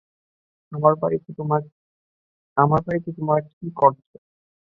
আমার 0.71 0.93
বাড়িতে 1.01 1.29
তোমরা 3.11 3.37
কী 3.51 3.67
করছ? 3.75 4.07